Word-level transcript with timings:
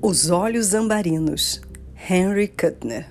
Os 0.00 0.30
Olhos 0.30 0.74
Ambarinos, 0.74 1.60
Henry 2.08 2.46
Kuttner. 2.46 3.04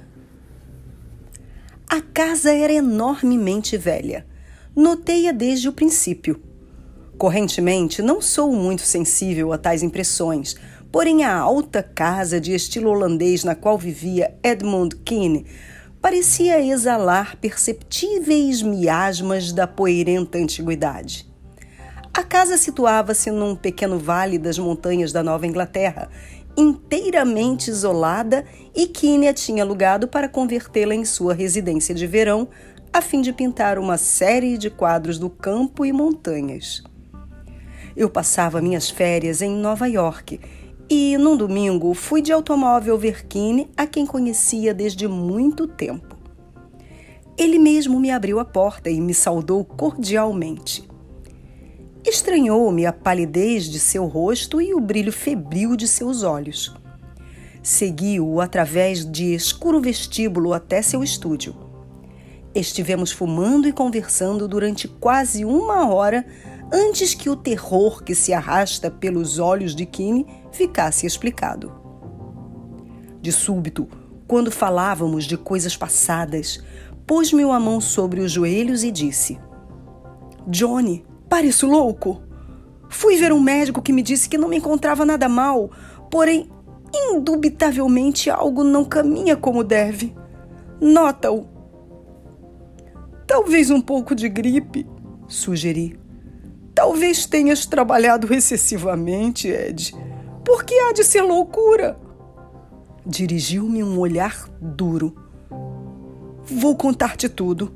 A 1.90 2.00
casa 2.00 2.54
era 2.54 2.72
enormemente 2.72 3.76
velha. 3.76 4.26
Notei-a 4.74 5.34
desde 5.34 5.68
o 5.68 5.74
princípio. 5.74 6.42
Correntemente, 7.18 8.02
não 8.02 8.22
sou 8.22 8.54
muito 8.54 8.84
sensível 8.84 9.52
a 9.52 9.58
tais 9.58 9.84
impressões, 9.84 10.56
porém 10.90 11.26
a 11.26 11.36
alta 11.36 11.84
casa 11.84 12.40
de 12.40 12.54
estilo 12.54 12.90
holandês 12.90 13.44
na 13.44 13.54
qual 13.54 13.78
vivia 13.78 14.34
Edmund 14.42 14.96
Keane 15.04 15.46
parecia 16.02 16.66
exalar 16.66 17.36
perceptíveis 17.36 18.62
miasmas 18.62 19.52
da 19.52 19.68
poeirenta 19.68 20.38
antiguidade. 20.38 21.28
A 22.14 22.24
casa 22.24 22.58
situava-se 22.58 23.30
num 23.30 23.56
pequeno 23.56 24.00
vale 24.00 24.40
das 24.40 24.58
montanhas 24.58 25.12
da 25.12 25.22
Nova 25.22 25.46
Inglaterra 25.46 26.10
inteiramente 26.58 27.70
isolada 27.70 28.44
e 28.76 28.88
Kínia 28.88 29.32
tinha 29.32 29.64
alugado 29.64 30.08
para 30.08 30.28
convertê-la 30.28 30.96
em 30.96 31.06
sua 31.06 31.36
residência 31.36 31.94
de 31.94 32.08
verão, 32.08 32.48
a 32.92 33.00
fim 33.00 33.22
de 33.22 33.32
pintar 33.32 33.78
uma 33.78 33.98
série 33.98 34.58
de 34.58 34.72
quadros 34.72 35.20
do 35.20 35.30
campo 35.30 35.86
e 35.86 35.94
montanhas. 35.94 36.84
Eu 37.96 38.10
passava 38.10 38.62
minhas 38.62 38.90
férias 38.90 39.42
em 39.42 39.56
Nova 39.56 39.88
York 39.88 40.40
e, 40.90 41.18
num 41.18 41.38
domingo, 41.38 41.94
fui 41.94 42.22
de 42.22 42.32
automóvel 42.32 42.98
ver 42.98 43.28
Kine, 43.28 43.70
a 43.76 43.86
quem 43.86 44.06
conhecia 44.06 44.74
desde 44.74 45.08
muito 45.08 45.68
tempo. 45.68 46.16
Ele 47.38 47.60
mesmo 47.60 48.00
me 48.00 48.10
abriu 48.10 48.40
a 48.40 48.46
porta 48.46 48.90
e 48.90 49.00
me 49.00 49.14
saudou 49.14 49.64
cordialmente. 49.64 50.87
Estranhou-me 52.10 52.86
a 52.86 52.94
palidez 52.94 53.66
de 53.66 53.82
seu 53.82 54.06
rosto 54.06 54.62
e 54.62 54.74
o 54.74 54.80
brilho 54.80 55.12
febril 55.12 55.76
de 55.76 55.86
seus 55.90 56.24
olhos. 56.24 56.74
Segui-o 57.62 58.40
através 58.40 59.06
de 59.06 59.34
escuro 59.34 59.82
vestíbulo 59.82 60.54
até 60.54 60.82
seu 60.82 61.04
estúdio. 61.04 61.54
Estivemos 62.56 63.12
fumando 63.12 63.68
e 63.68 63.74
conversando 63.74 64.48
durante 64.48 64.88
quase 64.88 65.44
uma 65.44 65.94
hora 65.94 66.26
antes 66.72 67.14
que 67.14 67.30
o 67.30 67.36
terror 67.36 68.02
que 68.02 68.16
se 68.16 68.32
arrasta 68.32 68.90
pelos 68.90 69.38
olhos 69.38 69.76
de 69.76 69.86
Kine 69.86 70.26
ficasse 70.50 71.06
explicado. 71.06 71.74
De 73.20 73.34
súbito, 73.34 73.86
quando 74.26 74.50
falávamos 74.50 75.26
de 75.26 75.36
coisas 75.36 75.76
passadas, 75.76 76.64
pôs-me 77.06 77.44
a 77.44 77.60
mão 77.60 77.82
sobre 77.82 78.22
os 78.22 78.32
joelhos 78.32 78.82
e 78.86 78.92
disse: 78.92 79.38
Johnny, 80.48 81.06
Pareço 81.30 81.68
louco? 81.68 82.22
Fui 82.90 83.18
ver 83.18 83.34
um 83.34 83.40
médico 83.40 83.82
que 83.82 83.92
me 83.92 84.02
disse 84.02 84.30
que 84.30 84.38
não 84.38 84.48
me 84.48 84.58
encontrava 84.58 85.06
nada 85.06 85.28
mal, 85.28 85.70
porém, 86.10 86.50
indubitavelmente 86.94 88.30
algo 88.30 88.64
não 88.64 88.86
caminha 88.86 89.36
como 89.36 89.64
deve. 89.64 90.16
Nota-o. 90.80 91.48
Talvez 93.26 93.70
um 93.70 93.82
pouco 93.82 94.16
de 94.16 94.30
gripe, 94.30 94.88
sugeri. 95.28 96.00
Talvez 96.74 97.26
tenhas 97.26 97.66
trabalhado 97.66 98.34
excessivamente, 98.34 99.48
Ed. 99.48 99.94
Por 100.46 100.64
que 100.64 100.76
há 100.76 100.94
de 100.94 101.04
ser 101.04 101.24
loucura? 101.24 102.00
Dirigiu-me 103.06 103.84
um 103.84 104.00
olhar 104.00 104.48
duro. 104.62 105.16
Vou 106.46 106.78
contar-te 106.78 107.28
tudo. 107.28 107.74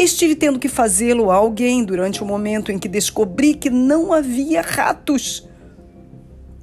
Estive 0.00 0.34
tendo 0.34 0.58
que 0.58 0.66
fazê-lo 0.66 1.30
a 1.30 1.34
alguém 1.34 1.84
durante 1.84 2.22
o 2.22 2.26
momento 2.26 2.72
em 2.72 2.78
que 2.78 2.88
descobri 2.88 3.52
que 3.52 3.68
não 3.68 4.14
havia 4.14 4.62
ratos. 4.62 5.46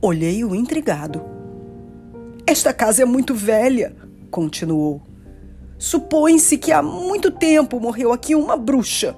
Olhei-o 0.01 0.55
intrigado. 0.55 1.23
Esta 2.47 2.73
casa 2.73 3.03
é 3.03 3.05
muito 3.05 3.35
velha, 3.35 3.95
continuou. 4.31 5.03
Supõe-se 5.77 6.57
que 6.57 6.71
há 6.71 6.81
muito 6.81 7.29
tempo 7.29 7.79
morreu 7.79 8.11
aqui 8.11 8.33
uma 8.33 8.57
bruxa. 8.57 9.15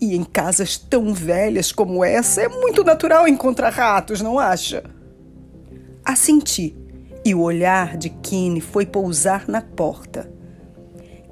E 0.00 0.16
em 0.16 0.24
casas 0.24 0.78
tão 0.78 1.12
velhas 1.12 1.70
como 1.70 2.02
essa 2.02 2.40
é 2.40 2.48
muito 2.48 2.82
natural 2.82 3.28
encontrar 3.28 3.68
ratos, 3.68 4.22
não 4.22 4.38
acha? 4.38 4.82
Assenti, 6.02 6.74
e 7.22 7.34
o 7.34 7.42
olhar 7.42 7.98
de 7.98 8.08
Kine 8.08 8.62
foi 8.62 8.86
pousar 8.86 9.46
na 9.46 9.60
porta. 9.60 10.34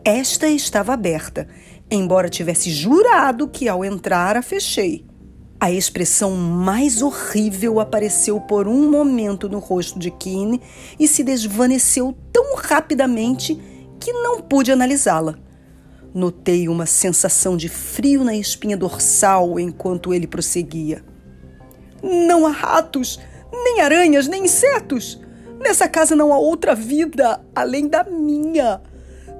Esta 0.04 0.47
estava 0.48 0.93
aberta 0.93 1.48
embora 1.90 2.28
tivesse 2.28 2.70
jurado 2.70 3.48
que 3.48 3.68
ao 3.68 3.84
entrar 3.84 4.36
a 4.36 4.42
fechei. 4.42 5.04
A 5.60 5.70
expressão 5.70 6.32
mais 6.32 7.00
horrível 7.00 7.80
apareceu 7.80 8.40
por 8.40 8.68
um 8.68 8.90
momento 8.90 9.48
no 9.48 9.58
rosto 9.58 9.98
de 9.98 10.10
Keane 10.10 10.60
e 10.98 11.08
se 11.08 11.22
desvaneceu 11.22 12.14
tão 12.32 12.56
rapidamente 12.56 13.58
que 13.98 14.12
não 14.12 14.40
pude 14.40 14.70
analisá-la. 14.70 15.36
Notei 16.12 16.68
uma 16.68 16.86
sensação 16.86 17.56
de 17.56 17.68
frio 17.68 18.22
na 18.22 18.36
espinha 18.36 18.76
dorsal 18.76 19.58
enquanto 19.58 20.12
ele 20.12 20.26
prosseguia. 20.26 21.02
Não 22.02 22.46
há 22.46 22.50
ratos, 22.50 23.18
nem 23.50 23.80
aranhas, 23.80 24.28
nem 24.28 24.44
insetos. 24.44 25.20
Nessa 25.58 25.88
casa 25.88 26.14
não 26.14 26.32
há 26.32 26.38
outra 26.38 26.74
vida 26.74 27.42
além 27.54 27.88
da 27.88 28.04
minha. 28.04 28.82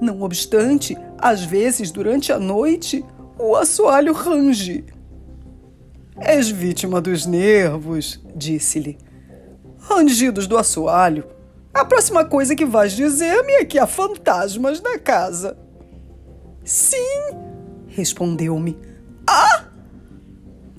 Não 0.01 0.23
obstante, 0.23 0.97
às 1.19 1.45
vezes, 1.45 1.91
durante 1.91 2.33
a 2.33 2.39
noite, 2.39 3.05
o 3.39 3.57
assoalho 3.57 4.13
range. 4.13 4.85
És 6.21 6.49
vítima 6.49 7.01
dos 7.01 7.27
nervos, 7.27 8.21
disse-lhe. 8.35 8.99
Rangidos 9.79 10.47
do 10.47 10.57
assoalho. 10.57 11.25
A 11.73 11.85
próxima 11.85 12.25
coisa 12.25 12.55
que 12.55 12.65
vais 12.65 12.93
dizer-me 12.93 13.53
é 13.55 13.65
que 13.65 13.79
há 13.79 13.87
fantasmas 13.87 14.81
na 14.81 14.99
casa. 14.99 15.59
Sim, 16.65 17.31
respondeu-me. 17.89 18.79
Ah! 19.29 19.65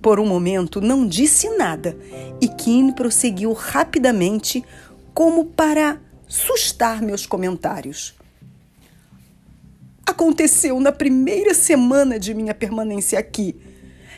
Por 0.01 0.19
um 0.19 0.25
momento 0.25 0.79
não 0.79 1.05
disse 1.05 1.49
nada 1.57 1.97
e 2.39 2.47
Kim 2.47 2.91
prosseguiu 2.91 3.53
rapidamente, 3.53 4.63
como 5.13 5.45
para 5.45 5.99
sustar 6.27 7.01
meus 7.01 7.25
comentários 7.25 8.15
aconteceu 10.05 10.79
na 10.79 10.91
primeira 10.91 11.53
semana 11.53 12.19
de 12.19 12.33
minha 12.33 12.53
permanência 12.53 13.17
aqui. 13.17 13.55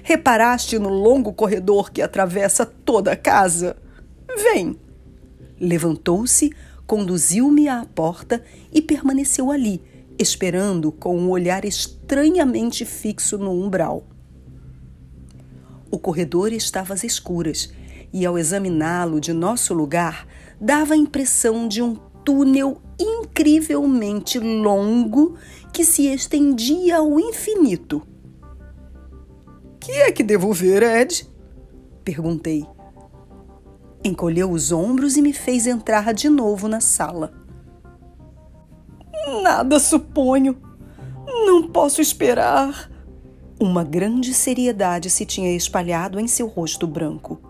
Reparaste 0.04 0.78
no 0.78 0.90
longo 0.90 1.34
corredor 1.34 1.92
que 1.92 2.02
atravessa 2.02 2.66
toda 2.66 3.12
a 3.12 3.16
casa? 3.16 3.78
Vem. 4.38 4.78
Levantou-se, 5.60 6.52
conduziu-me 6.86 7.68
à 7.68 7.86
porta 7.86 8.44
e 8.72 8.82
permaneceu 8.82 9.52
ali, 9.52 9.82
esperando 10.20 10.92
com 10.92 11.18
um 11.18 11.30
olhar 11.30 11.66
estranhamente 11.66 12.86
fixo 12.86 13.38
no 13.38 13.52
umbral. 13.52 14.06
O 15.90 15.98
corredor 15.98 16.52
estava 16.52 16.94
às 16.94 17.04
escuras 17.04 17.74
e, 18.14 18.26
ao 18.26 18.38
examiná-lo 18.38 19.20
de 19.20 19.34
nosso 19.34 19.74
lugar, 19.74 20.28
dava 20.60 20.94
a 20.94 20.98
impressão 20.98 21.68
de 21.68 21.82
um 21.82 21.96
túnel 22.24 22.82
incrivelmente 23.00 24.40
longo 24.40 25.38
que 25.72 25.84
se 25.84 26.08
estendia 26.08 26.98
ao 26.98 27.20
infinito. 27.20 28.02
Que 29.80 29.92
é 29.92 30.12
que 30.12 30.24
devo 30.24 30.52
ver, 30.52 30.84
Ed? 30.84 31.28
Perguntei. 32.04 32.66
Encolheu 34.04 34.52
os 34.52 34.72
ombros 34.72 35.18
e 35.18 35.22
me 35.22 35.34
fez 35.34 35.68
entrar 35.68 36.14
de 36.14 36.30
novo 36.30 36.68
na 36.68 36.80
sala. 36.80 37.34
Nada 39.42 39.80
suponho. 39.80 40.58
Não 41.26 41.68
posso 41.70 42.02
esperar. 42.02 42.90
Uma 43.60 43.84
grande 43.84 44.34
seriedade 44.34 45.10
se 45.10 45.26
tinha 45.26 45.56
espalhado 45.56 46.20
em 46.20 46.28
seu 46.28 46.48
rosto 46.48 46.86
branco. 46.86 47.42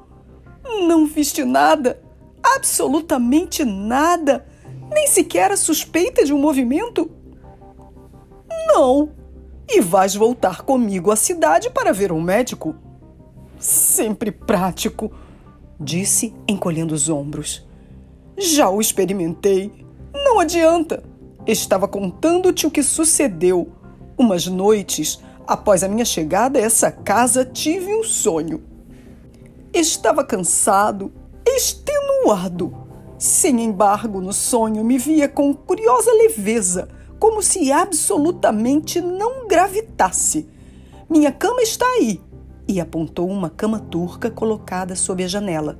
Não 0.87 1.05
viste 1.05 1.43
nada? 1.43 2.01
Absolutamente 2.41 3.65
nada? 3.65 4.45
Nem 4.97 5.05
sequer 5.05 5.51
a 5.51 5.55
suspeita 5.55 6.25
de 6.25 6.33
um 6.33 6.39
movimento? 6.39 7.11
Não. 8.65 9.11
E 9.69 9.79
vais 9.79 10.15
voltar 10.15 10.63
comigo 10.63 11.11
à 11.11 11.15
cidade 11.15 11.69
para 11.69 11.93
ver 11.93 12.11
um 12.11 12.19
médico? 12.19 12.73
Sempre 13.59 14.31
prático, 14.31 15.11
disse, 15.79 16.33
encolhendo 16.47 16.95
os 16.95 17.09
ombros. 17.09 17.63
Já 18.39 18.71
o 18.71 18.81
experimentei. 18.81 19.85
Não 20.11 20.39
adianta. 20.39 21.03
Estava 21.45 21.87
contando-te 21.87 22.65
o 22.65 22.71
que 22.71 22.81
sucedeu. 22.81 23.71
Umas 24.17 24.47
noites 24.47 25.23
após 25.45 25.83
a 25.83 25.87
minha 25.87 26.05
chegada 26.05 26.57
a 26.57 26.63
essa 26.63 26.91
casa, 26.91 27.45
tive 27.45 27.93
um 27.93 28.03
sonho. 28.03 28.63
Estava 29.71 30.23
cansado, 30.23 31.13
extenuado. 31.45 32.86
Sem 33.17 33.63
embargo, 33.63 34.21
no 34.21 34.31
sonho 34.31 34.83
me 34.83 34.97
via 34.97 35.27
com 35.27 35.53
curiosa 35.53 36.11
leveza 36.13 36.87
como 37.17 37.41
se 37.41 37.71
absolutamente 37.71 39.01
não 39.01 39.47
gravitasse. 39.47 40.47
Minha 41.09 41.31
cama 41.31 41.61
está 41.61 41.85
aí. 41.85 42.21
E 42.67 42.79
apontou 42.79 43.27
uma 43.27 43.49
cama 43.49 43.79
turca 43.79 44.29
colocada 44.29 44.95
sob 44.95 45.23
a 45.23 45.27
janela. 45.27 45.79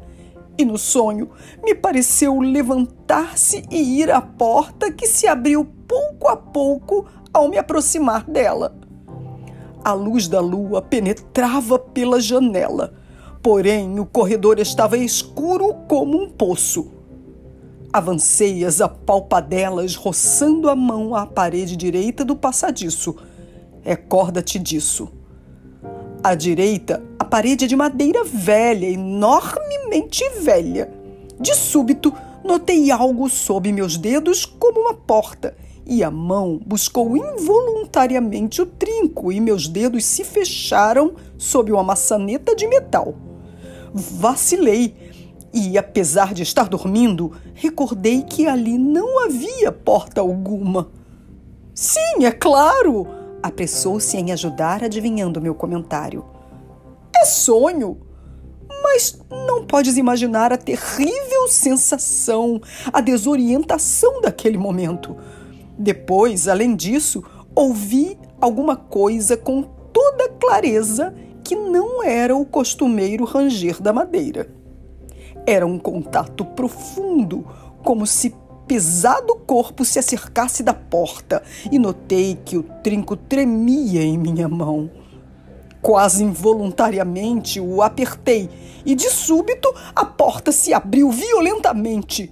e 0.57 0.65
no 0.65 0.77
sonho 0.77 1.29
me 1.63 1.75
pareceu 1.75 2.39
levantar-se 2.39 3.63
e 3.69 4.01
ir 4.01 4.11
à 4.11 4.19
porta 4.19 4.91
que 4.91 5.05
se 5.05 5.27
abriu 5.27 5.63
pouco 5.87 6.27
a 6.27 6.35
pouco 6.35 7.05
ao 7.31 7.47
me 7.47 7.57
aproximar 7.57 8.23
dela. 8.23 8.75
A 9.83 9.93
luz 9.93 10.27
da 10.27 10.39
lua 10.39 10.81
penetrava 10.81 11.77
pela 11.77 12.19
janela, 12.19 12.93
porém 13.41 13.99
o 13.99 14.05
corredor 14.05 14.59
estava 14.59 14.97
escuro 14.97 15.73
como 15.87 16.19
um 16.19 16.27
poço. 16.27 16.96
Avancei 17.91 18.65
as 18.65 18.81
apalpadelas, 18.81 19.95
roçando 19.95 20.69
a 20.69 20.75
mão 20.75 21.15
à 21.15 21.25
parede 21.25 21.75
direita 21.75 22.25
do 22.25 22.35
passadiço. 22.35 23.15
Recorda-te 23.81 24.59
disso. 24.59 25.09
À 26.23 26.35
direita, 26.35 27.01
a 27.17 27.23
parede 27.23 27.65
é 27.65 27.67
de 27.67 27.75
madeira 27.75 28.23
velha, 28.25 28.85
enormemente 28.87 30.27
velha. 30.41 30.91
De 31.39 31.55
súbito, 31.55 32.13
notei 32.43 32.91
algo 32.91 33.29
sob 33.29 33.71
meus 33.71 33.97
dedos 33.97 34.45
como 34.45 34.81
uma 34.81 34.93
porta, 34.93 35.55
e 35.85 36.03
a 36.03 36.11
mão 36.11 36.59
buscou 36.65 37.15
involuntariamente 37.15 38.61
o 38.61 38.65
trinco, 38.65 39.31
e 39.31 39.39
meus 39.39 39.67
dedos 39.67 40.03
se 40.03 40.25
fecharam 40.25 41.13
sob 41.37 41.71
uma 41.71 41.83
maçaneta 41.83 42.53
de 42.53 42.67
metal. 42.67 43.15
Vacilei 43.93 44.93
e, 45.57 45.77
apesar 45.77 46.33
de 46.33 46.44
estar 46.44 46.69
dormindo, 46.69 47.31
recordei 47.54 48.21
que 48.21 48.45
ali 48.45 48.77
não 48.77 49.25
havia 49.25 49.71
porta 49.71 50.21
alguma. 50.21 50.92
Sim, 51.74 52.25
é 52.25 52.31
claro! 52.31 53.07
Apressou-se 53.42 54.15
em 54.18 54.31
ajudar, 54.31 54.83
adivinhando 54.83 55.42
meu 55.42 55.56
comentário. 55.56 56.24
É 57.15 57.25
sonho! 57.25 57.98
Mas 58.83 59.19
não 59.31 59.65
podes 59.65 59.98
imaginar 59.98 60.54
a 60.54 60.57
terrível 60.57 61.48
sensação, 61.50 62.62
a 62.94 63.01
desorientação 63.01 64.21
daquele 64.21 64.57
momento. 64.57 65.18
Depois, 65.77 66.48
além 66.48 66.75
disso, 66.75 67.24
ouvi 67.56 68.18
alguma 68.39 68.75
coisa 68.75 69.36
com 69.36 69.63
toda 69.92 70.30
clareza 70.30 71.13
que 71.44 71.56
não 71.56 72.04
era 72.04 72.36
o 72.36 72.45
costumeiro 72.45 73.25
ranger 73.25 73.81
da 73.81 73.92
madeira. 73.92 74.56
Era 75.49 75.65
um 75.65 75.79
contato 75.79 76.44
profundo, 76.44 77.47
como 77.81 78.05
se 78.05 78.35
pesado 78.67 79.33
corpo 79.47 79.85
se 79.85 79.97
acercasse 79.97 80.61
da 80.61 80.73
porta, 80.73 81.41
e 81.71 81.79
notei 81.79 82.38
que 82.44 82.57
o 82.57 82.63
trinco 82.83 83.15
tremia 83.15 84.03
em 84.03 84.17
minha 84.17 84.49
mão. 84.49 84.91
Quase 85.81 86.21
involuntariamente 86.21 87.61
o 87.61 87.81
apertei 87.81 88.49
e, 88.85 88.94
de 88.94 89.09
súbito, 89.09 89.73
a 89.95 90.03
porta 90.03 90.51
se 90.51 90.73
abriu 90.73 91.09
violentamente. 91.09 92.29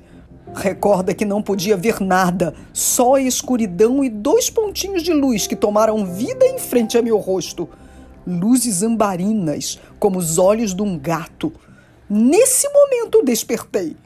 Recorda 0.54 1.14
que 1.14 1.24
não 1.24 1.42
podia 1.42 1.78
ver 1.78 2.02
nada, 2.02 2.54
só 2.74 3.16
a 3.16 3.22
escuridão 3.22 4.04
e 4.04 4.10
dois 4.10 4.50
pontinhos 4.50 5.04
de 5.04 5.14
luz 5.14 5.48
que 5.48 5.56
tomaram 5.56 6.06
vida 6.06 6.46
em 6.46 6.60
frente 6.60 6.98
a 6.98 7.02
meu 7.02 7.18
rosto. 7.18 7.70
Luzes 8.28 8.84
ambarinas, 8.84 9.80
como 10.00 10.20
os 10.20 10.38
olhos 10.38 10.74
de 10.76 10.82
um 10.82 11.00
gato. 11.00 11.54
Nesse 12.10 12.70
momento 12.70 13.24
despertei. 13.24 13.98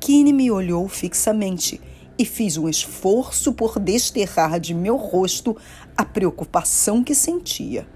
Kine 0.00 0.32
me 0.32 0.50
olhou 0.50 0.88
fixamente 0.88 1.78
e 2.18 2.24
fiz 2.24 2.56
um 2.56 2.68
esforço 2.68 3.52
por 3.52 3.78
desterrar 3.78 4.58
de 4.58 4.72
meu 4.72 4.96
rosto 4.96 5.54
a 5.94 6.06
preocupação 6.06 7.04
que 7.04 7.14
sentia. 7.14 7.86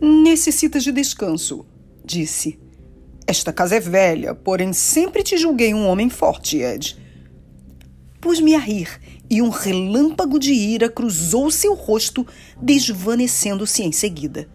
Necessitas 0.00 0.84
de 0.84 0.92
descanso, 0.92 1.66
disse. 2.04 2.60
Esta 3.26 3.52
casa 3.52 3.76
é 3.76 3.80
velha, 3.80 4.32
porém 4.32 4.72
sempre 4.72 5.24
te 5.24 5.36
julguei 5.36 5.74
um 5.74 5.86
homem 5.88 6.08
forte, 6.08 6.58
Ed. 6.58 6.96
Pus-me 8.20 8.54
a 8.54 8.58
rir 8.58 9.00
e 9.28 9.42
um 9.42 9.48
relâmpago 9.48 10.38
de 10.38 10.52
ira 10.52 10.88
cruzou 10.88 11.50
seu 11.50 11.74
rosto, 11.74 12.24
desvanecendo-se 12.60 13.82
em 13.82 13.90
seguida. 13.90 14.48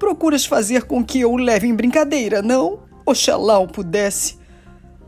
Procuras 0.00 0.46
fazer 0.46 0.84
com 0.84 1.04
que 1.04 1.20
eu 1.20 1.30
o 1.30 1.36
leve 1.36 1.68
em 1.68 1.74
brincadeira, 1.74 2.40
não? 2.40 2.84
Oxalá 3.04 3.60
eu 3.60 3.68
pudesse. 3.68 4.38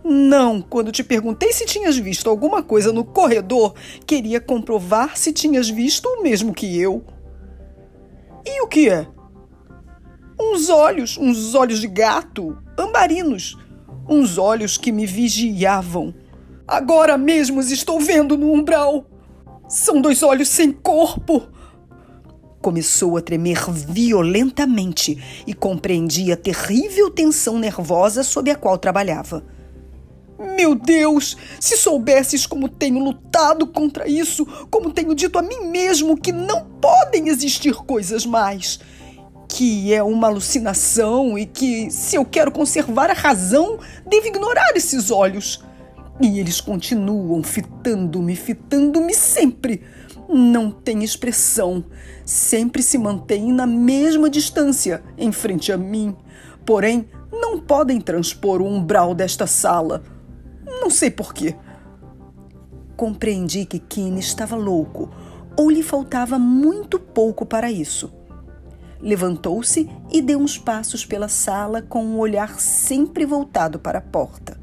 Não, 0.04 0.60
quando 0.60 0.92
te 0.92 1.02
perguntei 1.02 1.50
se 1.50 1.64
tinhas 1.64 1.96
visto 1.96 2.28
alguma 2.28 2.62
coisa 2.62 2.92
no 2.92 3.02
corredor, 3.02 3.74
queria 4.06 4.38
comprovar 4.38 5.16
se 5.16 5.32
tinhas 5.32 5.70
visto 5.70 6.04
o 6.04 6.22
mesmo 6.22 6.52
que 6.52 6.78
eu. 6.78 7.02
E 8.44 8.60
o 8.60 8.66
que 8.66 8.90
é? 8.90 9.06
Uns 10.38 10.68
olhos, 10.68 11.16
uns 11.16 11.54
olhos 11.54 11.80
de 11.80 11.88
gato, 11.88 12.58
ambarinos, 12.78 13.56
uns 14.06 14.36
olhos 14.36 14.76
que 14.76 14.92
me 14.92 15.06
vigiavam. 15.06 16.14
Agora 16.68 17.16
mesmo 17.16 17.60
os 17.60 17.70
estou 17.70 17.98
vendo 17.98 18.36
no 18.36 18.52
umbral. 18.52 19.06
São 19.66 20.02
dois 20.02 20.22
olhos 20.22 20.48
sem 20.48 20.70
corpo. 20.70 21.48
Começou 22.62 23.16
a 23.16 23.20
tremer 23.20 23.58
violentamente 23.88 25.20
e 25.44 25.52
compreendi 25.52 26.30
a 26.30 26.36
terrível 26.36 27.10
tensão 27.10 27.58
nervosa 27.58 28.22
sob 28.22 28.52
a 28.52 28.54
qual 28.54 28.78
trabalhava. 28.78 29.44
Meu 30.56 30.76
Deus, 30.76 31.36
se 31.58 31.76
soubesses 31.76 32.46
como 32.46 32.68
tenho 32.68 33.00
lutado 33.00 33.66
contra 33.66 34.08
isso, 34.08 34.46
como 34.70 34.92
tenho 34.92 35.12
dito 35.12 35.40
a 35.40 35.42
mim 35.42 35.70
mesmo 35.70 36.16
que 36.16 36.30
não 36.30 36.64
podem 36.80 37.28
existir 37.28 37.74
coisas 37.74 38.24
mais, 38.24 38.78
que 39.48 39.92
é 39.92 40.00
uma 40.00 40.28
alucinação 40.28 41.36
e 41.36 41.46
que, 41.46 41.90
se 41.90 42.14
eu 42.14 42.24
quero 42.24 42.52
conservar 42.52 43.10
a 43.10 43.14
razão, 43.14 43.80
devo 44.06 44.28
ignorar 44.28 44.72
esses 44.76 45.10
olhos. 45.10 45.60
E 46.20 46.38
eles 46.38 46.60
continuam 46.60 47.42
fitando-me, 47.42 48.36
fitando-me 48.36 49.14
sempre. 49.14 49.82
Não 50.32 50.70
tem 50.70 51.04
expressão, 51.04 51.84
sempre 52.24 52.82
se 52.82 52.96
mantêm 52.96 53.52
na 53.52 53.66
mesma 53.66 54.30
distância 54.30 55.02
em 55.18 55.30
frente 55.30 55.70
a 55.70 55.76
mim. 55.76 56.16
Porém, 56.64 57.08
não 57.30 57.60
podem 57.60 58.00
transpor 58.00 58.62
o 58.62 58.66
umbral 58.66 59.14
desta 59.14 59.46
sala 59.46 60.02
não 60.82 60.90
sei 60.90 61.12
porquê. 61.12 61.54
Compreendi 62.96 63.64
que 63.64 63.78
Kine 63.78 64.18
estava 64.18 64.56
louco 64.56 65.10
ou 65.56 65.70
lhe 65.70 65.82
faltava 65.82 66.38
muito 66.40 66.98
pouco 66.98 67.46
para 67.46 67.70
isso. 67.70 68.12
Levantou-se 69.00 69.88
e 70.10 70.20
deu 70.20 70.40
uns 70.40 70.58
passos 70.58 71.06
pela 71.06 71.28
sala 71.28 71.82
com 71.82 72.04
um 72.04 72.18
olhar 72.18 72.58
sempre 72.58 73.24
voltado 73.24 73.78
para 73.78 73.98
a 73.98 74.02
porta. 74.02 74.60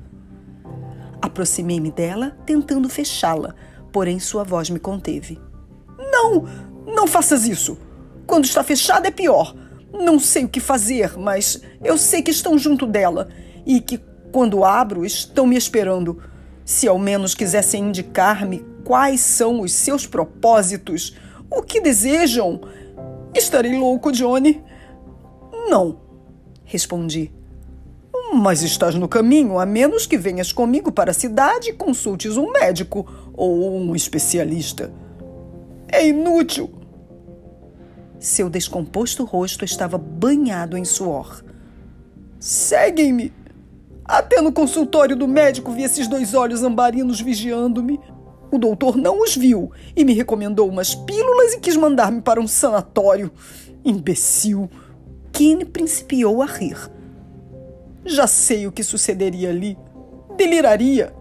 Aproximei-me 1.21 1.91
dela, 1.91 2.31
tentando 2.45 2.89
fechá-la, 2.89 3.55
porém 3.91 4.19
sua 4.19 4.43
voz 4.43 4.69
me 4.69 4.79
conteve. 4.79 5.39
Não, 6.19 6.45
não 6.85 7.07
faças 7.07 7.47
isso. 7.47 7.77
Quando 8.27 8.45
está 8.45 8.61
fechada 8.63 9.07
é 9.07 9.11
pior. 9.11 9.55
Não 9.93 10.19
sei 10.19 10.43
o 10.43 10.49
que 10.49 10.59
fazer, 10.59 11.17
mas 11.17 11.61
eu 11.83 11.97
sei 11.97 12.21
que 12.21 12.29
estão 12.29 12.57
junto 12.57 12.85
dela 12.85 13.29
e 13.65 13.79
que 13.79 13.97
quando 14.31 14.63
abro, 14.63 15.05
estão 15.05 15.47
me 15.47 15.55
esperando. 15.55 16.21
Se 16.63 16.87
ao 16.87 16.99
menos 16.99 17.33
quisessem 17.33 17.85
indicar-me 17.85 18.63
quais 18.83 19.21
são 19.21 19.61
os 19.61 19.71
seus 19.71 20.05
propósitos, 20.05 21.15
o 21.49 21.63
que 21.63 21.81
desejam, 21.81 22.61
estarei 23.33 23.77
louco, 23.77 24.11
Johnny. 24.11 24.61
Não, 25.69 25.99
respondi. 26.63 27.31
Mas 28.33 28.61
estás 28.61 28.93
no 28.93 29.07
caminho, 29.07 29.57
a 29.57 29.65
menos 29.65 30.05
que 30.05 30.17
venhas 30.17 30.51
comigo 30.51 30.91
para 30.91 31.09
a 31.09 31.15
cidade 31.15 31.69
e 31.69 31.73
consultes 31.73 32.37
um 32.37 32.51
médico 32.51 33.07
ou 33.33 33.75
um 33.75 33.95
especialista. 33.95 34.93
É 35.91 36.07
inútil. 36.07 36.71
Seu 38.19 38.49
descomposto 38.49 39.23
rosto 39.23 39.65
estava 39.65 39.97
banhado 39.97 40.77
em 40.77 40.85
suor. 40.85 41.43
Seguem-me, 42.39 43.33
até 44.05 44.41
no 44.41 44.51
consultório 44.51 45.15
do 45.15 45.27
médico 45.27 45.71
vi 45.71 45.83
esses 45.83 46.07
dois 46.07 46.33
olhos 46.33 46.63
ambarinos 46.63 47.21
vigiando-me. 47.21 47.99
O 48.51 48.57
doutor 48.57 48.97
não 48.97 49.21
os 49.21 49.35
viu 49.35 49.71
e 49.95 50.03
me 50.03 50.13
recomendou 50.13 50.67
umas 50.67 50.95
pílulas 50.95 51.53
e 51.53 51.59
quis 51.59 51.77
mandar-me 51.77 52.21
para 52.21 52.41
um 52.41 52.47
sanatório. 52.47 53.31
Imbecil! 53.85 54.69
Kine 55.31 55.63
principiou 55.63 56.41
a 56.41 56.45
rir. 56.45 56.77
Já 58.03 58.25
sei 58.25 58.65
o 58.65 58.71
que 58.71 58.83
sucederia 58.83 59.49
ali. 59.49 59.77
Deliraria. 60.35 61.13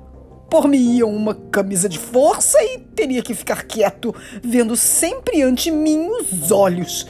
Por-me-iam 0.50 1.14
uma 1.14 1.34
camisa 1.34 1.88
de 1.88 1.98
força 1.98 2.58
e 2.62 2.78
teria 2.78 3.22
que 3.22 3.34
ficar 3.34 3.64
quieto, 3.64 4.14
vendo 4.42 4.76
sempre 4.76 5.42
ante 5.42 5.70
mim 5.70 6.08
os 6.08 6.50
olhos. 6.50 7.06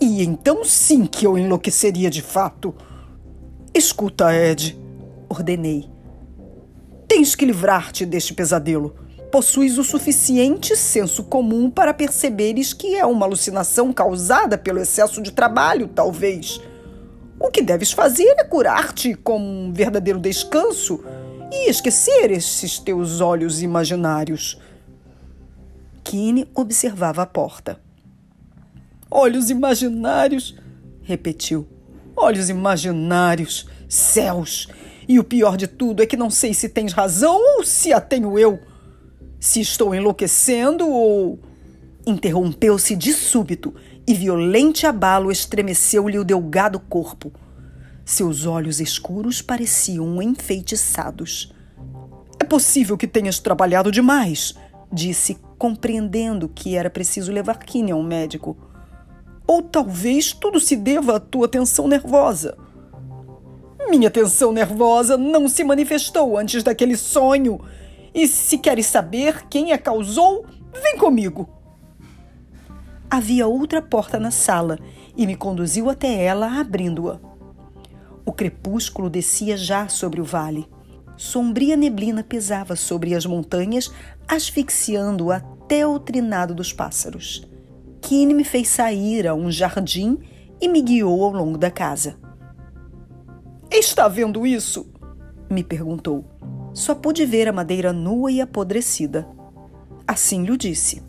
E 0.00 0.22
então 0.22 0.64
sim 0.64 1.04
que 1.04 1.26
eu 1.26 1.36
enlouqueceria 1.36 2.08
de 2.08 2.22
fato. 2.22 2.74
Escuta, 3.74 4.32
Ed 4.32 4.78
ordenei. 5.28 5.88
Tens 7.06 7.34
que 7.34 7.44
livrar-te 7.44 8.06
deste 8.06 8.32
pesadelo. 8.32 8.94
Possuis 9.30 9.76
o 9.76 9.84
suficiente 9.84 10.74
senso 10.76 11.24
comum 11.24 11.70
para 11.70 11.92
perceberes 11.92 12.72
que 12.72 12.96
é 12.96 13.04
uma 13.04 13.26
alucinação 13.26 13.92
causada 13.92 14.56
pelo 14.56 14.78
excesso 14.78 15.20
de 15.20 15.32
trabalho, 15.32 15.88
talvez. 15.88 16.60
O 17.38 17.50
que 17.50 17.60
deves 17.60 17.92
fazer 17.92 18.34
é 18.38 18.44
curar-te 18.44 19.14
com 19.14 19.38
um 19.38 19.72
verdadeiro 19.72 20.18
descanso 20.18 21.04
e 21.50 21.68
esquecer 21.68 22.30
esses 22.30 22.78
teus 22.78 23.20
olhos 23.20 23.62
imaginários. 23.62 24.60
Kine 26.04 26.48
observava 26.54 27.22
a 27.22 27.26
porta. 27.26 27.80
Olhos 29.10 29.50
imaginários, 29.50 30.56
repetiu. 31.02 31.66
Olhos 32.14 32.48
imaginários, 32.50 33.66
céus! 33.88 34.68
E 35.08 35.18
o 35.18 35.24
pior 35.24 35.56
de 35.56 35.66
tudo 35.66 36.02
é 36.02 36.06
que 36.06 36.16
não 36.16 36.28
sei 36.28 36.52
se 36.52 36.68
tens 36.68 36.92
razão 36.92 37.40
ou 37.56 37.64
se 37.64 37.92
a 37.92 38.00
tenho 38.00 38.38
eu. 38.38 38.60
Se 39.40 39.60
estou 39.60 39.94
enlouquecendo 39.94 40.86
ou. 40.86 41.38
Interrompeu-se 42.06 42.94
de 42.94 43.12
súbito 43.12 43.74
e 44.06 44.14
violente 44.14 44.86
abalo 44.86 45.30
estremeceu-lhe 45.30 46.18
o 46.18 46.24
delgado 46.24 46.78
corpo. 46.78 47.32
Seus 48.08 48.46
olhos 48.46 48.80
escuros 48.80 49.42
pareciam 49.42 50.22
enfeitiçados. 50.22 51.52
É 52.40 52.44
possível 52.44 52.96
que 52.96 53.06
tenhas 53.06 53.38
trabalhado 53.38 53.92
demais, 53.92 54.54
disse, 54.90 55.36
compreendendo 55.58 56.48
que 56.48 56.74
era 56.74 56.88
preciso 56.88 57.30
levar 57.30 57.58
Kinney 57.58 57.92
a 57.92 57.96
um 57.96 58.02
médico. 58.02 58.56
Ou 59.46 59.60
talvez 59.60 60.32
tudo 60.32 60.58
se 60.58 60.74
deva 60.74 61.16
à 61.16 61.20
tua 61.20 61.46
tensão 61.48 61.86
nervosa. 61.86 62.56
Minha 63.90 64.10
tensão 64.10 64.52
nervosa 64.52 65.18
não 65.18 65.46
se 65.46 65.62
manifestou 65.62 66.38
antes 66.38 66.62
daquele 66.62 66.96
sonho. 66.96 67.60
E 68.14 68.26
se 68.26 68.56
queres 68.56 68.86
saber 68.86 69.46
quem 69.50 69.70
a 69.74 69.76
causou, 69.76 70.46
vem 70.82 70.96
comigo. 70.96 71.46
Havia 73.10 73.46
outra 73.46 73.82
porta 73.82 74.18
na 74.18 74.30
sala 74.30 74.78
e 75.14 75.26
me 75.26 75.36
conduziu 75.36 75.90
até 75.90 76.24
ela, 76.24 76.58
abrindo-a. 76.58 77.28
O 78.28 78.32
crepúsculo 78.32 79.08
descia 79.08 79.56
já 79.56 79.88
sobre 79.88 80.20
o 80.20 80.24
vale. 80.24 80.68
Sombria 81.16 81.74
neblina 81.78 82.22
pesava 82.22 82.76
sobre 82.76 83.14
as 83.14 83.24
montanhas, 83.24 83.90
asfixiando 84.28 85.32
até 85.32 85.86
o 85.86 85.98
trinado 85.98 86.54
dos 86.54 86.70
pássaros. 86.70 87.48
Kine 88.02 88.34
me 88.34 88.44
fez 88.44 88.68
sair 88.68 89.26
a 89.26 89.34
um 89.34 89.50
jardim 89.50 90.18
e 90.60 90.68
me 90.68 90.82
guiou 90.82 91.24
ao 91.24 91.32
longo 91.32 91.56
da 91.56 91.70
casa. 91.70 92.18
Está 93.70 94.06
vendo 94.08 94.46
isso? 94.46 94.92
me 95.50 95.64
perguntou. 95.64 96.22
Só 96.74 96.94
pude 96.94 97.24
ver 97.24 97.48
a 97.48 97.52
madeira 97.52 97.94
nua 97.94 98.30
e 98.30 98.42
apodrecida. 98.42 99.26
Assim 100.06 100.44
lhe 100.44 100.54
disse. 100.58 101.02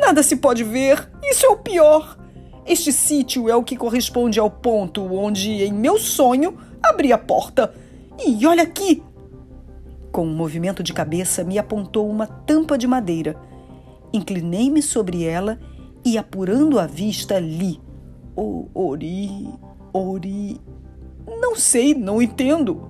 Nada 0.00 0.24
se 0.24 0.34
pode 0.34 0.64
ver, 0.64 1.08
isso 1.22 1.46
é 1.46 1.48
o 1.48 1.58
pior. 1.58 2.18
Este 2.64 2.92
sítio 2.92 3.48
é 3.48 3.56
o 3.56 3.64
que 3.64 3.76
corresponde 3.76 4.38
ao 4.38 4.50
ponto 4.50 5.02
onde, 5.12 5.50
em 5.50 5.72
meu 5.72 5.98
sonho, 5.98 6.56
abri 6.82 7.12
a 7.12 7.18
porta. 7.18 7.74
E 8.24 8.46
olha 8.46 8.62
aqui! 8.62 9.02
Com 10.12 10.26
um 10.26 10.34
movimento 10.34 10.82
de 10.82 10.92
cabeça, 10.92 11.42
me 11.42 11.58
apontou 11.58 12.08
uma 12.08 12.26
tampa 12.26 12.78
de 12.78 12.86
madeira. 12.86 13.36
Inclinei-me 14.12 14.82
sobre 14.82 15.24
ela 15.24 15.58
e, 16.04 16.18
apurando 16.18 16.78
a 16.78 16.86
vista, 16.86 17.38
li: 17.38 17.80
o 18.36 18.68
Ori, 18.74 19.48
Ori. 19.92 20.60
Não 21.40 21.56
sei, 21.56 21.94
não 21.94 22.20
entendo. 22.20 22.88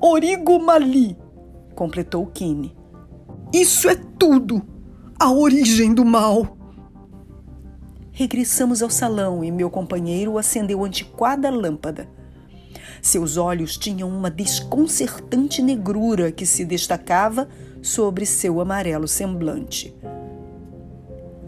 Origomali, 0.00 1.16
completou 1.74 2.26
Kine. 2.26 2.76
Isso 3.52 3.88
é 3.88 3.94
tudo! 3.94 4.62
A 5.18 5.32
origem 5.32 5.94
do 5.94 6.04
mal! 6.04 6.55
Regressamos 8.18 8.82
ao 8.82 8.88
salão 8.88 9.44
e 9.44 9.50
meu 9.50 9.68
companheiro 9.68 10.38
acendeu 10.38 10.82
antiquada 10.82 11.50
lâmpada. 11.50 12.08
Seus 13.02 13.36
olhos 13.36 13.76
tinham 13.76 14.08
uma 14.08 14.30
desconcertante 14.30 15.60
negrura 15.60 16.32
que 16.32 16.46
se 16.46 16.64
destacava 16.64 17.46
sobre 17.82 18.24
seu 18.24 18.58
amarelo 18.58 19.06
semblante. 19.06 19.94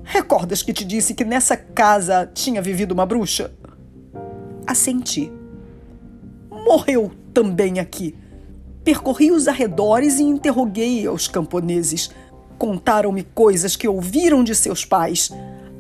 Recordas 0.04 0.62
que 0.62 0.75
te 0.75 0.84
disse 0.84 1.14
que 1.14 1.25
nessa 1.25 1.56
casa 1.56 2.30
tinha 2.34 2.60
vivido 2.60 2.92
uma 2.92 3.06
bruxa? 3.06 3.50
Assenti. 4.66 5.32
Morreu 6.50 7.10
também 7.32 7.80
aqui. 7.80 8.14
Percorri 8.84 9.30
os 9.30 9.48
arredores 9.48 10.18
e 10.18 10.22
interroguei 10.22 11.06
aos 11.06 11.28
camponeses. 11.28 12.10
Contaram-me 12.58 13.22
coisas 13.22 13.75
que 13.75 13.88
ouviram 13.88 14.44
de 14.44 14.54
seus 14.54 14.84
pais 14.84 15.30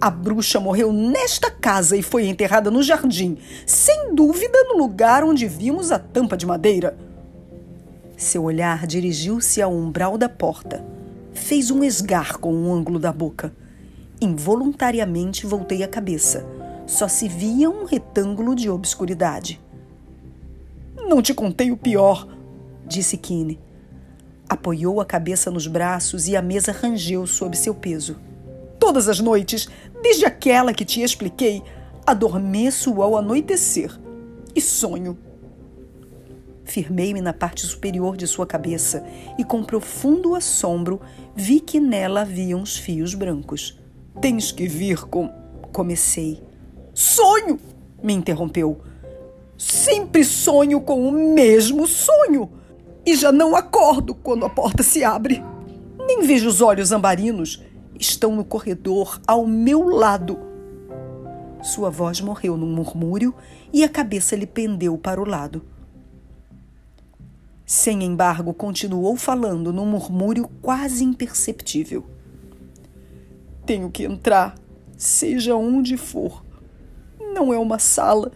a 0.00 0.10
bruxa 0.10 0.60
morreu 0.60 0.92
nesta 0.92 1.50
casa 1.50 1.96
e 1.96 2.02
foi 2.02 2.26
enterrada 2.28 2.70
no 2.70 2.82
jardim, 2.82 3.36
sem 3.66 4.14
dúvida 4.14 4.62
no 4.64 4.78
lugar 4.78 5.24
onde 5.24 5.46
vimos 5.48 5.90
a 5.90 5.98
tampa 5.98 6.36
de 6.36 6.46
madeira. 6.46 6.96
Seu 8.16 8.44
olhar 8.44 8.86
dirigiu-se 8.86 9.60
ao 9.60 9.72
umbral 9.72 10.16
da 10.16 10.28
porta. 10.28 10.84
Fez 11.32 11.70
um 11.70 11.82
esgar 11.82 12.38
com 12.38 12.52
o 12.52 12.72
ângulo 12.72 12.98
da 12.98 13.12
boca. 13.12 13.52
Involuntariamente 14.20 15.46
voltei 15.46 15.82
a 15.82 15.88
cabeça. 15.88 16.46
Só 16.86 17.06
se 17.06 17.28
via 17.28 17.68
um 17.68 17.84
retângulo 17.84 18.54
de 18.54 18.70
obscuridade. 18.70 19.60
Não 20.96 21.22
te 21.22 21.32
contei 21.34 21.70
o 21.70 21.76
pior, 21.76 22.26
disse 22.86 23.16
Kine. 23.16 23.58
Apoiou 24.48 25.00
a 25.00 25.04
cabeça 25.04 25.50
nos 25.50 25.66
braços 25.66 26.26
e 26.26 26.36
a 26.36 26.42
mesa 26.42 26.72
rangeu 26.72 27.26
sob 27.26 27.56
seu 27.56 27.74
peso. 27.74 28.16
Todas 28.78 29.08
as 29.08 29.20
noites, 29.20 29.68
desde 30.02 30.24
aquela 30.24 30.72
que 30.72 30.84
te 30.84 31.02
expliquei, 31.02 31.62
adormeço 32.06 33.02
ao 33.02 33.16
anoitecer 33.16 33.98
e 34.54 34.60
sonho. 34.60 35.18
Firmei-me 36.64 37.20
na 37.20 37.32
parte 37.32 37.66
superior 37.66 38.16
de 38.16 38.26
sua 38.26 38.46
cabeça 38.46 39.04
e, 39.38 39.44
com 39.44 39.64
profundo 39.64 40.34
assombro, 40.34 41.00
vi 41.34 41.60
que 41.60 41.80
nela 41.80 42.20
havia 42.20 42.56
uns 42.56 42.76
fios 42.76 43.14
brancos. 43.14 43.78
Tens 44.20 44.52
que 44.52 44.66
vir 44.66 45.04
com. 45.06 45.32
Comecei. 45.72 46.42
Sonho! 46.92 47.58
me 48.02 48.12
interrompeu. 48.12 48.80
Sempre 49.56 50.24
sonho 50.24 50.80
com 50.80 51.08
o 51.08 51.12
mesmo 51.12 51.86
sonho 51.86 52.50
e 53.04 53.16
já 53.16 53.32
não 53.32 53.56
acordo 53.56 54.14
quando 54.14 54.44
a 54.44 54.50
porta 54.50 54.82
se 54.82 55.02
abre. 55.02 55.42
Nem 56.06 56.22
vejo 56.22 56.48
os 56.48 56.60
olhos 56.60 56.92
ambarinos 56.92 57.62
estão 57.98 58.34
no 58.34 58.44
corredor 58.44 59.20
ao 59.26 59.46
meu 59.46 59.88
lado. 59.88 60.38
Sua 61.62 61.90
voz 61.90 62.20
morreu 62.20 62.56
num 62.56 62.72
murmúrio 62.72 63.34
e 63.72 63.82
a 63.82 63.88
cabeça 63.88 64.36
lhe 64.36 64.46
pendeu 64.46 64.96
para 64.96 65.20
o 65.20 65.28
lado. 65.28 65.62
Sem 67.66 68.02
embargo, 68.02 68.54
continuou 68.54 69.16
falando 69.16 69.72
num 69.72 69.84
murmúrio 69.84 70.48
quase 70.62 71.04
imperceptível. 71.04 72.06
Tenho 73.66 73.90
que 73.90 74.04
entrar, 74.04 74.54
seja 74.96 75.54
onde 75.54 75.96
for. 75.96 76.42
Não 77.34 77.52
é 77.52 77.58
uma 77.58 77.78
sala, 77.78 78.32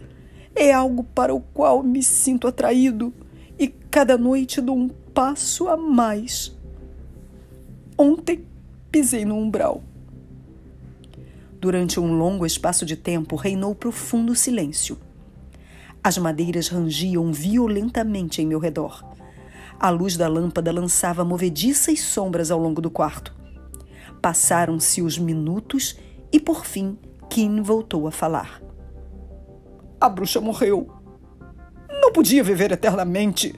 é 0.55 0.71
algo 0.71 1.03
para 1.03 1.33
o 1.33 1.39
qual 1.39 1.81
me 1.81 2.03
sinto 2.03 2.47
atraído 2.47 3.11
e 3.57 3.67
cada 3.67 4.17
noite 4.17 4.61
dou 4.61 4.77
um 4.77 4.87
passo 4.87 5.67
a 5.67 5.75
mais. 5.75 6.55
Ontem 7.97 8.45
pisei 8.93 9.25
no 9.25 9.35
umbral. 9.35 9.81
Durante 11.59 11.99
um 11.99 12.15
longo 12.15 12.45
espaço 12.45 12.85
de 12.85 12.95
tempo 12.95 13.35
reinou 13.35 13.73
profundo 13.73 14.35
silêncio. 14.35 14.99
As 16.03 16.15
madeiras 16.19 16.67
rangiam 16.67 17.33
violentamente 17.33 18.39
em 18.39 18.45
meu 18.45 18.59
redor. 18.59 19.03
A 19.79 19.89
luz 19.89 20.15
da 20.15 20.27
lâmpada 20.27 20.71
lançava 20.71 21.25
movediças 21.25 22.01
sombras 22.01 22.51
ao 22.51 22.59
longo 22.59 22.79
do 22.79 22.91
quarto. 22.91 23.33
Passaram-se 24.21 25.01
os 25.01 25.17
minutos 25.17 25.97
e, 26.31 26.39
por 26.39 26.63
fim, 26.63 26.95
Kim 27.31 27.63
voltou 27.63 28.05
a 28.07 28.11
falar. 28.11 28.61
A 29.99 30.07
bruxa 30.07 30.39
morreu. 30.39 30.87
Não 31.89 32.11
podia 32.11 32.43
viver 32.43 32.71
eternamente, 32.71 33.55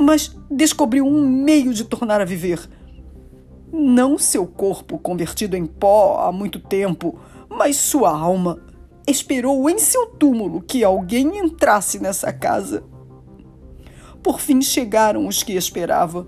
mas 0.00 0.34
descobriu 0.50 1.06
um 1.06 1.28
meio 1.28 1.74
de 1.74 1.84
tornar 1.84 2.22
a 2.22 2.24
viver 2.24 2.79
não 3.72 4.18
seu 4.18 4.46
corpo 4.46 4.98
convertido 4.98 5.56
em 5.56 5.64
pó 5.64 6.20
há 6.20 6.32
muito 6.32 6.58
tempo, 6.58 7.18
mas 7.48 7.76
sua 7.76 8.10
alma 8.10 8.58
esperou 9.06 9.68
em 9.68 9.78
seu 9.78 10.06
túmulo 10.06 10.60
que 10.60 10.84
alguém 10.84 11.38
entrasse 11.38 11.98
nessa 11.98 12.32
casa. 12.32 12.82
Por 14.22 14.40
fim 14.40 14.60
chegaram 14.60 15.26
os 15.26 15.42
que 15.42 15.54
esperava. 15.54 16.26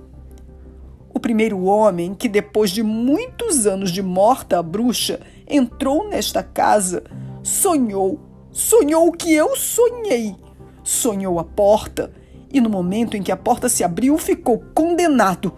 O 1.15 1.21
primeiro 1.21 1.65
homem 1.65 2.15
que, 2.15 2.29
depois 2.29 2.71
de 2.71 2.83
muitos 2.83 3.67
anos 3.67 3.91
de 3.91 4.03
morta 4.03 4.59
a 4.59 4.63
bruxa, 4.63 5.21
entrou 5.47 6.09
nesta 6.09 6.43
casa, 6.43 7.05
sonhou, 7.43 8.19
sonhou 8.51 9.09
o 9.09 9.13
que 9.13 9.33
eu 9.33 9.55
sonhei. 9.55 10.35
Sonhou 10.83 11.39
a 11.39 11.45
porta, 11.45 12.11
e 12.53 12.61
no 12.61 12.71
momento 12.71 13.17
em 13.17 13.23
que 13.23 13.31
a 13.31 13.37
porta 13.37 13.69
se 13.69 13.85
abriu, 13.85 14.17
ficou 14.17 14.63
condenado 14.75 15.53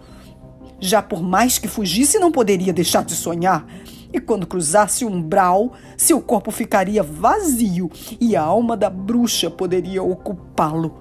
já 0.79 1.01
por 1.01 1.21
mais 1.21 1.57
que 1.57 1.67
fugisse, 1.67 2.19
não 2.19 2.31
poderia 2.31 2.73
deixar 2.73 3.03
de 3.03 3.13
sonhar. 3.13 3.65
E 4.13 4.19
quando 4.19 4.47
cruzasse 4.47 5.03
o 5.03 5.09
umbral, 5.09 5.73
seu 5.97 6.21
corpo 6.21 6.51
ficaria 6.51 7.03
vazio 7.03 7.89
e 8.19 8.35
a 8.35 8.41
alma 8.41 8.77
da 8.77 8.89
bruxa 8.89 9.49
poderia 9.49 10.01
ocupá-lo. 10.01 10.97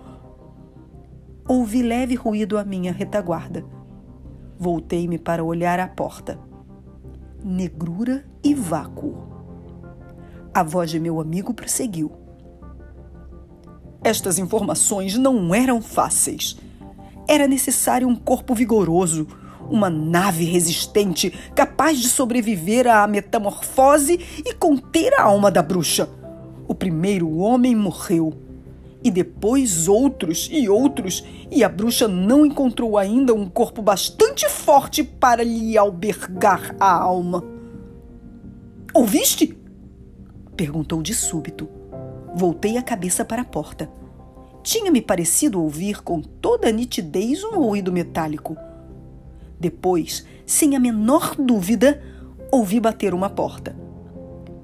Ouvi 1.46 1.82
leve 1.82 2.14
ruído 2.14 2.58
à 2.58 2.64
minha 2.64 2.92
retaguarda. 2.92 3.64
Voltei-me 4.58 5.18
para 5.18 5.44
olhar 5.44 5.78
a 5.78 5.86
porta. 5.86 6.38
Negrura 7.44 8.24
e 8.42 8.54
vácuo. 8.54 9.28
A 10.52 10.62
voz 10.62 10.90
de 10.90 10.98
meu 10.98 11.20
amigo 11.20 11.52
prosseguiu. 11.52 12.10
Estas 14.02 14.38
informações 14.38 15.16
não 15.16 15.54
eram 15.54 15.82
fáceis. 15.82 16.56
Era 17.28 17.46
necessário 17.46 18.06
um 18.06 18.14
corpo 18.14 18.54
vigoroso, 18.54 19.26
uma 19.70 19.88
nave 19.90 20.44
resistente 20.44 21.30
capaz 21.54 21.98
de 21.98 22.08
sobreviver 22.08 22.86
à 22.86 23.06
metamorfose 23.06 24.18
e 24.44 24.52
conter 24.54 25.14
a 25.14 25.22
alma 25.22 25.50
da 25.50 25.62
bruxa. 25.62 26.08
O 26.66 26.74
primeiro 26.74 27.36
homem 27.38 27.74
morreu 27.74 28.32
e 29.04 29.10
depois 29.10 29.86
outros 29.86 30.48
e 30.50 30.66
outros, 30.66 31.22
e 31.50 31.62
a 31.62 31.68
bruxa 31.68 32.08
não 32.08 32.46
encontrou 32.46 32.96
ainda 32.96 33.34
um 33.34 33.46
corpo 33.46 33.82
bastante 33.82 34.48
forte 34.48 35.04
para 35.04 35.44
lhe 35.44 35.76
albergar 35.76 36.74
a 36.80 36.90
alma. 36.90 37.44
Ouviste? 38.94 39.58
perguntou 40.56 41.02
de 41.02 41.12
súbito. 41.12 41.68
Voltei 42.34 42.78
a 42.78 42.82
cabeça 42.82 43.24
para 43.24 43.42
a 43.42 43.44
porta. 43.44 43.90
Tinha-me 44.62 45.02
parecido 45.02 45.60
ouvir 45.60 46.02
com 46.02 46.22
toda 46.22 46.68
a 46.68 46.72
nitidez 46.72 47.44
um 47.44 47.56
ruído 47.56 47.92
metálico. 47.92 48.56
Depois, 49.64 50.26
sem 50.44 50.76
a 50.76 50.78
menor 50.78 51.36
dúvida, 51.38 51.98
ouvi 52.52 52.78
bater 52.78 53.14
uma 53.14 53.30
porta. 53.30 53.74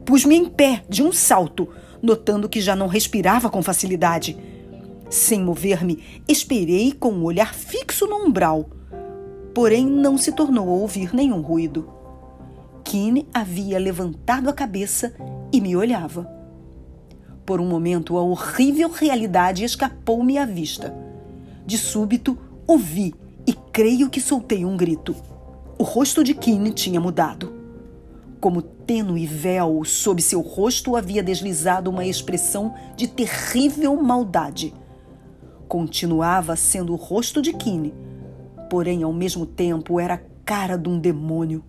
Pus-me 0.05 0.37
em 0.37 0.45
pé 0.45 0.85
de 0.91 1.03
um 1.03 1.11
salto, 1.11 1.67
notando 2.03 2.51
que 2.51 2.61
já 2.61 2.77
não 2.77 2.87
respirava 2.87 3.49
com 3.49 3.63
facilidade. 3.63 4.37
Sem 5.09 5.43
mover-me, 5.43 6.23
esperei 6.29 6.93
com 6.93 7.09
o 7.09 7.15
um 7.15 7.25
olhar 7.25 7.55
fixo 7.55 8.07
no 8.07 8.27
umbral. 8.27 8.69
Porém, 9.55 9.87
não 9.87 10.19
se 10.19 10.33
tornou 10.33 10.69
a 10.69 10.73
ouvir 10.73 11.15
nenhum 11.15 11.41
ruído. 11.41 11.91
Kine 12.85 13.27
havia 13.33 13.79
levantado 13.79 14.51
a 14.51 14.53
cabeça 14.53 15.15
e 15.51 15.63
me 15.63 15.75
olhava. 15.75 16.31
Por 17.47 17.59
um 17.59 17.67
momento, 17.67 18.19
a 18.19 18.23
horrível 18.23 18.91
realidade 18.91 19.65
escapou-me 19.65 20.37
à 20.37 20.45
vista. 20.45 20.95
De 21.65 21.79
súbito, 21.79 22.37
ouvi 22.67 23.15
creio 23.73 24.11
que 24.11 24.21
soltei 24.21 24.65
um 24.65 24.77
grito. 24.77 25.15
O 25.79 25.85
rosto 25.85 26.25
de 26.25 26.35
Kine 26.35 26.73
tinha 26.73 27.01
mudado. 27.01 27.55
Como 28.41 28.63
tênue 28.63 29.27
véu 29.27 29.85
sob 29.85 30.21
seu 30.21 30.41
rosto 30.41 30.97
havia 30.97 31.23
deslizado 31.23 31.91
uma 31.91 32.05
expressão 32.05 32.75
de 32.97 33.07
terrível 33.07 33.95
maldade. 33.97 34.75
Continuava 35.69 36.57
sendo 36.57 36.93
o 36.93 36.97
rosto 36.97 37.41
de 37.41 37.53
Kine, 37.53 37.95
porém 38.69 39.03
ao 39.03 39.13
mesmo 39.13 39.47
tempo 39.47 40.01
era 40.01 40.15
a 40.15 40.21
cara 40.45 40.77
de 40.77 40.89
um 40.89 40.99
demônio. 40.99 41.63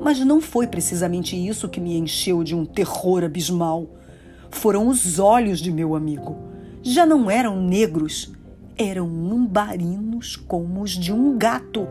Mas 0.00 0.18
não 0.20 0.40
foi 0.40 0.66
precisamente 0.66 1.36
isso 1.36 1.68
que 1.68 1.80
me 1.80 1.98
encheu 1.98 2.42
de 2.42 2.54
um 2.54 2.64
terror 2.64 3.22
abismal. 3.22 3.86
Foram 4.50 4.88
os 4.88 5.18
olhos 5.18 5.60
de 5.60 5.70
meu 5.70 5.94
amigo. 5.94 6.36
Já 6.82 7.04
não 7.04 7.30
eram 7.30 7.60
negros, 7.60 8.32
eram 8.82 9.06
umbarinos 9.06 10.36
como 10.36 10.80
os 10.80 10.92
de 10.92 11.12
um 11.12 11.36
gato. 11.36 11.86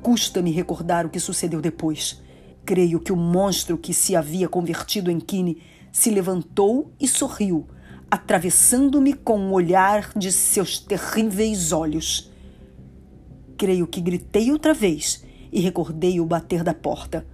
Custa-me 0.00 0.50
recordar 0.50 1.04
o 1.04 1.10
que 1.10 1.20
sucedeu 1.20 1.60
depois. 1.60 2.22
Creio 2.64 2.98
que 2.98 3.12
o 3.12 3.16
monstro 3.16 3.76
que 3.76 3.92
se 3.92 4.16
havia 4.16 4.48
convertido 4.48 5.10
em 5.10 5.20
Kine 5.20 5.60
se 5.92 6.08
levantou 6.08 6.90
e 6.98 7.06
sorriu, 7.06 7.66
atravessando-me 8.10 9.12
com 9.12 9.38
o 9.38 9.52
olhar 9.52 10.10
de 10.16 10.32
seus 10.32 10.78
terríveis 10.78 11.70
olhos. 11.70 12.32
Creio 13.58 13.86
que 13.86 14.00
gritei 14.00 14.50
outra 14.50 14.72
vez 14.72 15.22
e 15.52 15.60
recordei 15.60 16.18
o 16.18 16.24
bater 16.24 16.64
da 16.64 16.72
porta. 16.72 17.26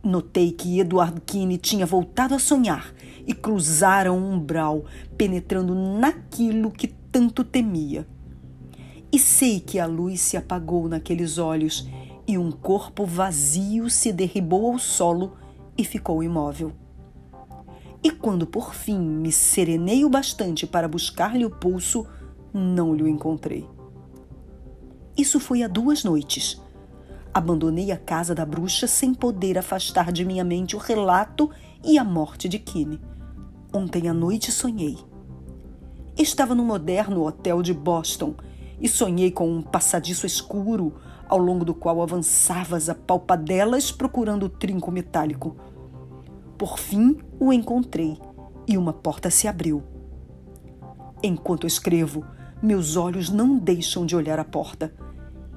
Notei 0.00 0.52
que 0.52 0.78
Edward 0.78 1.20
Kine 1.22 1.58
tinha 1.58 1.84
voltado 1.84 2.36
a 2.36 2.38
sonhar 2.38 2.94
e 3.26 3.34
cruzaram 3.34 4.16
o 4.16 4.32
umbral, 4.34 4.84
penetrando 5.18 5.74
naquilo 5.74 6.70
que 6.70 6.86
tanto 7.16 7.42
temia. 7.42 8.06
E 9.10 9.18
sei 9.18 9.58
que 9.58 9.78
a 9.78 9.86
luz 9.86 10.20
se 10.20 10.36
apagou 10.36 10.86
naqueles 10.86 11.38
olhos 11.38 11.88
e 12.28 12.36
um 12.36 12.52
corpo 12.52 13.06
vazio 13.06 13.88
se 13.88 14.12
derribou 14.12 14.70
ao 14.70 14.78
solo 14.78 15.32
e 15.78 15.82
ficou 15.82 16.22
imóvel. 16.22 16.72
E 18.04 18.10
quando 18.10 18.46
por 18.46 18.74
fim 18.74 19.00
me 19.00 19.32
serenei 19.32 20.04
o 20.04 20.10
bastante 20.10 20.66
para 20.66 20.86
buscar-lhe 20.86 21.46
o 21.46 21.50
pulso, 21.50 22.06
não 22.52 22.94
lhe 22.94 23.08
encontrei. 23.08 23.66
Isso 25.16 25.40
foi 25.40 25.62
há 25.62 25.68
duas 25.68 26.04
noites. 26.04 26.60
Abandonei 27.32 27.92
a 27.92 27.96
casa 27.96 28.34
da 28.34 28.44
bruxa 28.44 28.86
sem 28.86 29.14
poder 29.14 29.56
afastar 29.56 30.12
de 30.12 30.22
minha 30.22 30.44
mente 30.44 30.76
o 30.76 30.78
relato 30.78 31.50
e 31.82 31.96
a 31.96 32.04
morte 32.04 32.46
de 32.46 32.58
Kine. 32.58 33.00
Ontem 33.72 34.06
à 34.06 34.12
noite 34.12 34.52
sonhei. 34.52 34.98
Estava 36.16 36.54
num 36.54 36.64
moderno 36.64 37.26
hotel 37.26 37.60
de 37.60 37.74
Boston 37.74 38.34
e 38.80 38.88
sonhei 38.88 39.30
com 39.30 39.50
um 39.50 39.60
passadiço 39.60 40.24
escuro 40.24 40.94
ao 41.28 41.38
longo 41.38 41.62
do 41.62 41.74
qual 41.74 42.00
avançavas 42.00 42.88
a 42.88 42.94
palpadelas 42.94 43.92
procurando 43.92 44.46
o 44.46 44.48
trinco 44.48 44.90
metálico. 44.90 45.56
Por 46.56 46.78
fim 46.78 47.18
o 47.38 47.52
encontrei 47.52 48.18
e 48.66 48.78
uma 48.78 48.94
porta 48.94 49.30
se 49.30 49.46
abriu. 49.46 49.82
Enquanto 51.22 51.66
escrevo, 51.66 52.24
meus 52.62 52.96
olhos 52.96 53.28
não 53.28 53.58
deixam 53.58 54.06
de 54.06 54.16
olhar 54.16 54.38
a 54.38 54.44
porta 54.44 54.94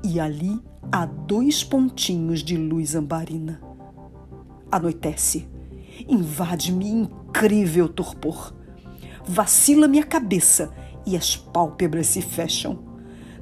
e 0.03 0.19
ali 0.19 0.59
há 0.91 1.05
dois 1.05 1.63
pontinhos 1.63 2.43
de 2.43 2.57
luz 2.57 2.95
ambarina. 2.95 3.61
Anoitece. 4.69 5.47
Invade-me 6.07 6.89
incrível 6.89 7.87
torpor. 7.87 8.58
Vacila-me 9.31 9.99
a 9.99 10.03
cabeça 10.03 10.71
e 11.05 11.15
as 11.15 11.37
pálpebras 11.37 12.07
se 12.07 12.19
fecham. 12.19 12.79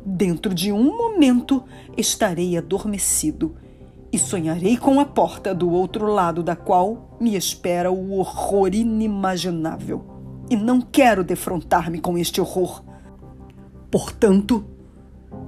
Dentro 0.06 0.54
de 0.54 0.70
um 0.70 0.84
momento 0.98 1.64
estarei 1.96 2.58
adormecido 2.58 3.56
e 4.12 4.20
sonharei 4.20 4.76
com 4.76 5.00
a 5.00 5.06
porta 5.06 5.56
do 5.56 5.72
outro 5.72 6.08
lado 6.08 6.44
da 6.44 6.58
qual 6.58 7.18
me 7.22 7.38
espera 7.38 7.90
o 7.90 8.18
horror 8.18 8.76
inimaginável. 8.76 10.04
E 10.50 10.58
não 10.58 10.82
quero 10.82 11.24
defrontar-me 11.24 12.02
com 12.02 12.18
este 12.18 12.42
horror. 12.42 12.84
Portanto, 13.90 14.66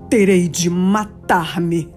terei 0.10 0.48
de 0.48 0.70
matar-me. 0.70 1.94